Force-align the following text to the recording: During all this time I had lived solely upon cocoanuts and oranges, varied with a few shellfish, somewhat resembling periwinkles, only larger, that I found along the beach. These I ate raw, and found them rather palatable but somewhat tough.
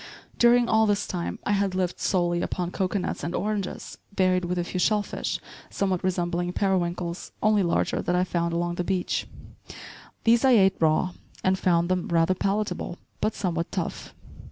During 0.39 0.67
all 0.67 0.87
this 0.87 1.05
time 1.05 1.37
I 1.45 1.51
had 1.51 1.75
lived 1.75 1.99
solely 1.99 2.41
upon 2.41 2.71
cocoanuts 2.71 3.23
and 3.23 3.35
oranges, 3.35 3.99
varied 4.17 4.45
with 4.45 4.57
a 4.57 4.63
few 4.63 4.79
shellfish, 4.79 5.39
somewhat 5.69 6.03
resembling 6.03 6.53
periwinkles, 6.53 7.31
only 7.43 7.61
larger, 7.61 8.01
that 8.01 8.15
I 8.15 8.23
found 8.23 8.51
along 8.51 8.75
the 8.77 8.83
beach. 8.83 9.27
These 10.23 10.43
I 10.43 10.53
ate 10.53 10.77
raw, 10.79 11.11
and 11.43 11.55
found 11.59 11.87
them 11.87 12.07
rather 12.07 12.33
palatable 12.33 12.97
but 13.19 13.35
somewhat 13.35 13.71
tough. 13.71 14.15